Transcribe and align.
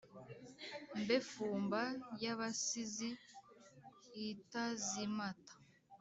mbe 1.01 1.17
fumba 1.29 1.81
y’abasizi 2.23 3.09
itazimata 4.31 5.53